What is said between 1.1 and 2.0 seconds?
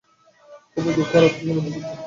আর আফসোস অনুভব করছি।